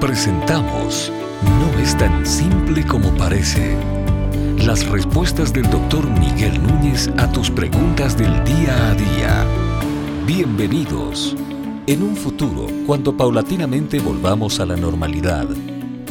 [0.00, 1.10] Presentamos
[1.42, 3.76] No es tan simple como parece.
[4.58, 9.46] Las respuestas del doctor Miguel Núñez a tus preguntas del día a día.
[10.26, 11.34] Bienvenidos.
[11.86, 15.46] En un futuro, cuando paulatinamente volvamos a la normalidad,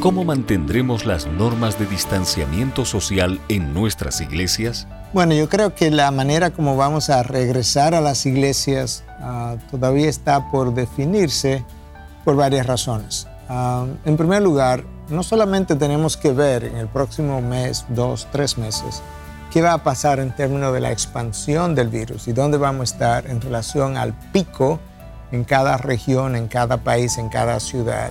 [0.00, 4.88] ¿cómo mantendremos las normas de distanciamiento social en nuestras iglesias?
[5.12, 10.08] Bueno, yo creo que la manera como vamos a regresar a las iglesias uh, todavía
[10.08, 11.62] está por definirse
[12.24, 13.28] por varias razones.
[13.48, 18.56] Uh, en primer lugar, no solamente tenemos que ver en el próximo mes, dos, tres
[18.56, 19.02] meses,
[19.52, 22.94] qué va a pasar en términos de la expansión del virus y dónde vamos a
[22.94, 24.80] estar en relación al pico
[25.30, 28.10] en cada región, en cada país, en cada ciudad.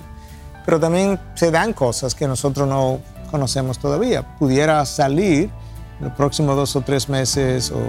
[0.64, 4.36] Pero también se dan cosas que nosotros no conocemos todavía.
[4.38, 5.50] Pudiera salir
[5.98, 7.80] en los próximos dos o tres meses o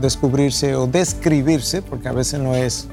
[0.00, 2.88] descubrirse o describirse, porque a veces no es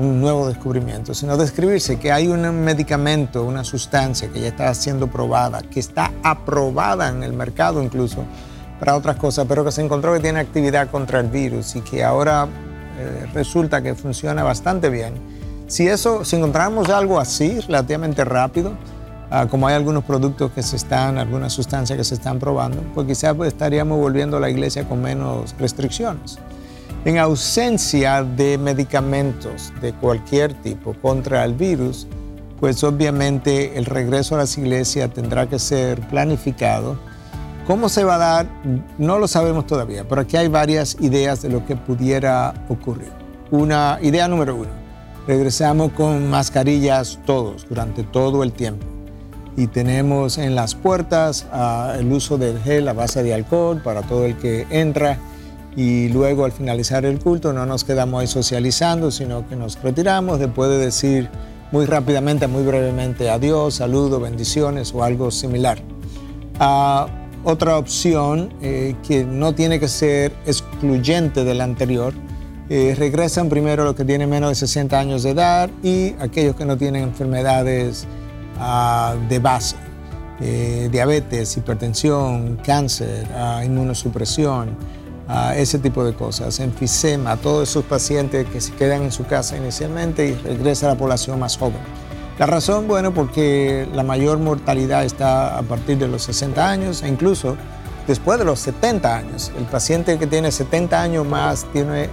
[0.00, 5.08] un nuevo descubrimiento, sino describirse que hay un medicamento, una sustancia que ya está siendo
[5.08, 8.24] probada, que está aprobada en el mercado incluso
[8.78, 12.02] para otras cosas, pero que se encontró que tiene actividad contra el virus y que
[12.02, 12.48] ahora
[12.98, 15.14] eh, resulta que funciona bastante bien
[15.70, 18.72] si eso, si encontramos algo así relativamente rápido,
[19.30, 23.06] ah, como hay algunos productos que se están, algunas sustancias que se están probando, pues
[23.06, 26.40] quizás pues, estaríamos volviendo a la iglesia con menos restricciones.
[27.04, 32.06] En ausencia de medicamentos de cualquier tipo contra el virus,
[32.58, 36.98] pues obviamente el regreso a las iglesias tendrá que ser planificado.
[37.66, 38.46] ¿Cómo se va a dar?
[38.98, 43.12] No lo sabemos todavía, pero aquí hay varias ideas de lo que pudiera ocurrir.
[43.50, 44.80] Una idea número uno
[45.26, 48.84] regresamos con mascarillas todos durante todo el tiempo.
[49.56, 54.02] Y tenemos en las puertas uh, el uso del gel a base de alcohol para
[54.02, 55.18] todo el que entra.
[55.76, 60.38] Y luego al finalizar el culto no nos quedamos ahí socializando, sino que nos retiramos
[60.38, 61.28] después de decir
[61.72, 65.78] muy rápidamente, muy brevemente adiós, saludo, bendiciones o algo similar.
[66.58, 67.08] Uh,
[67.44, 72.12] otra opción eh, que no tiene que ser excluyente de la anterior
[72.72, 76.64] eh, regresan primero los que tienen menos de 60 años de edad y aquellos que
[76.64, 78.06] no tienen enfermedades
[78.60, 79.74] ah, de base,
[80.40, 84.76] eh, diabetes, hipertensión, cáncer, ah, inmunosupresión,
[85.30, 89.56] ah, ese tipo de cosas, enfisema, todos esos pacientes que se quedan en su casa
[89.56, 91.80] inicialmente y regresa a la población más joven.
[92.38, 97.08] La razón, bueno, porque la mayor mortalidad está a partir de los 60 años e
[97.08, 97.56] incluso
[98.06, 99.52] después de los 70 años.
[99.58, 102.08] El paciente que tiene 70 años más tiene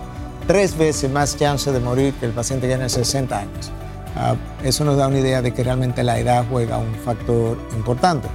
[0.46, 3.72] tres veces más chance de morir que el paciente que tiene 60 años.
[4.18, 8.28] Ah, eso nos da una idea de que realmente la edad juega un factor importante.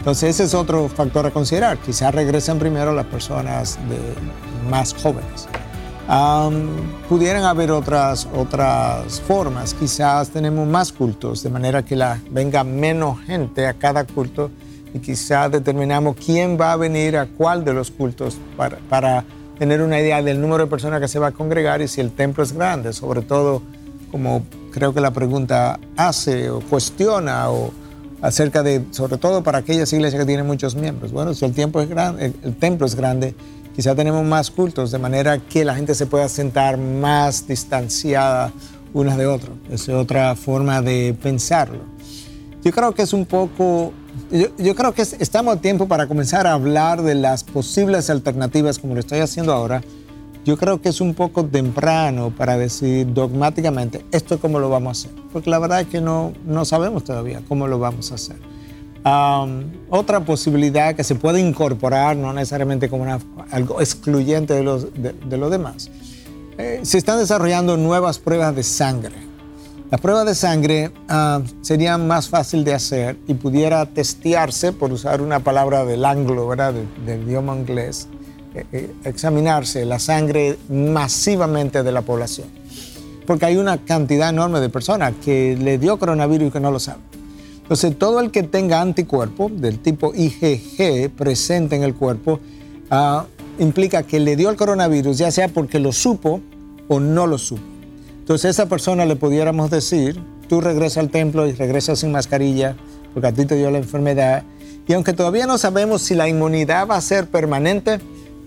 [0.00, 1.76] Entonces ese es otro factor a considerar.
[1.76, 3.78] Quizás regresen primero las personas
[4.70, 5.46] más jóvenes.
[7.06, 9.74] pudieran haber otras, otras formas.
[9.74, 14.50] Quizás tenemos más cultos, de manera que la, venga menos gente a cada culto
[14.94, 19.22] y quizás determinamos quién va a venir a cuál de los cultos para, para
[19.58, 22.10] tener una idea del número de personas que se va a congregar y si el
[22.10, 23.60] templo es grande, sobre todo
[24.10, 27.70] como creo que la pregunta hace o cuestiona o
[28.22, 31.12] acerca de, sobre todo para aquellas iglesias que tienen muchos miembros.
[31.12, 33.34] Bueno, si el, tiempo es grande, el, templo es grande,
[33.74, 38.52] quizá tenemos más cultos, de manera que la gente se pueda sentar más distanciada
[38.92, 39.52] unas de otras.
[39.70, 41.78] Es otra forma de pensarlo.
[42.62, 43.92] Yo creo que es un poco
[44.30, 48.94] yo, creo que estamos a tiempo para comenzar a hablar de las posibles alternativas como
[48.94, 49.82] lo estoy haciendo ahora.
[50.50, 54.88] Yo creo que es un poco temprano para decir dogmáticamente esto es cómo lo vamos
[54.88, 58.16] a hacer, porque la verdad es que no, no sabemos todavía cómo lo vamos a
[58.16, 58.34] hacer.
[59.90, 63.06] otra posibilidad que se puede incorporar, no necesariamente como
[63.52, 65.88] algo excluyente de los de, lo demás,
[66.58, 69.30] eh, se están desarrollando nuevas pruebas de sangre
[69.90, 75.20] la prueba de sangre uh, sería más fácil de hacer y pudiera testearse, por usar
[75.20, 76.74] una palabra del anglo, ¿verdad?
[77.04, 78.06] del idioma inglés,
[79.04, 82.48] examinarse la sangre masivamente de la población.
[83.26, 86.80] Porque hay una cantidad enorme de personas que le dio coronavirus y que no lo
[86.80, 87.02] saben.
[87.62, 92.40] Entonces, todo el que tenga anticuerpo del tipo IgG presente en el cuerpo
[92.90, 96.40] uh, implica que le dio el coronavirus, ya sea porque lo supo
[96.88, 97.62] o no lo supo.
[98.18, 102.76] Entonces a esa persona le pudiéramos decir, tú regresas al templo y regresas sin mascarilla
[103.12, 104.44] porque a ti te dio la enfermedad.
[104.86, 108.00] Y aunque todavía no sabemos si la inmunidad va a ser permanente,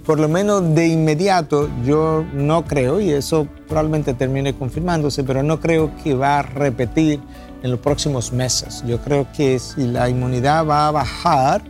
[0.05, 5.59] por lo menos de inmediato yo no creo, y eso probablemente termine confirmándose, pero no
[5.59, 7.21] creo que va a repetir
[7.63, 8.83] en los próximos meses.
[8.85, 11.61] Yo creo que si la inmunidad va a bajar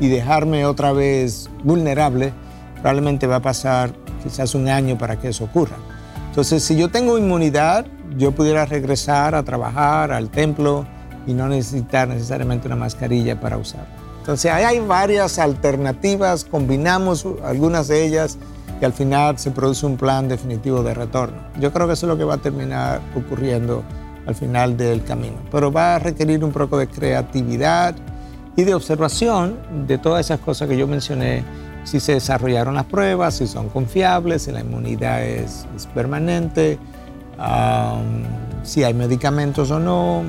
[0.00, 2.32] y dejarme otra vez vulnerable,
[2.74, 3.92] probablemente va a pasar
[4.22, 5.76] quizás un año para que eso ocurra.
[6.28, 7.86] Entonces, si yo tengo inmunidad,
[8.16, 10.86] yo pudiera regresar a trabajar al templo
[11.26, 13.88] y no necesitar necesariamente una mascarilla para usarla.
[14.28, 18.36] Entonces hay varias alternativas, combinamos algunas de ellas
[18.78, 21.38] y al final se produce un plan definitivo de retorno.
[21.58, 23.82] Yo creo que eso es lo que va a terminar ocurriendo
[24.26, 27.94] al final del camino, pero va a requerir un poco de creatividad
[28.54, 31.42] y de observación de todas esas cosas que yo mencioné,
[31.84, 36.78] si se desarrollaron las pruebas, si son confiables, si la inmunidad es, permanente,
[38.62, 40.24] si hay medicamentos o no,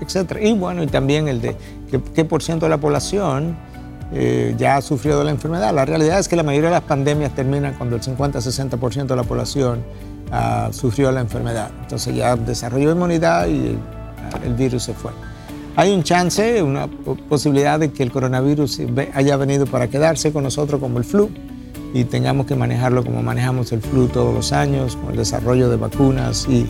[0.00, 0.38] etc.
[0.40, 1.54] Y bueno, y también el de
[2.00, 3.56] qué por ciento de la población
[4.14, 5.74] eh, ya ha sufrido la enfermedad.
[5.74, 9.22] La realidad es que la mayoría de las pandemias terminan cuando el 50-60% de la
[9.22, 9.82] población
[10.30, 11.70] uh, sufrió la enfermedad.
[11.80, 13.78] Entonces ya desarrolló inmunidad y
[14.44, 15.12] el, virus se fue.
[15.76, 16.88] Hay un chance, una
[17.28, 18.82] posibilidad de que el coronavirus
[19.14, 21.30] haya venido para quedarse con nosotros como el flu
[21.94, 25.76] y tengamos que manejarlo como manejamos el flu todos los años, con el desarrollo de
[25.76, 26.66] vacunas y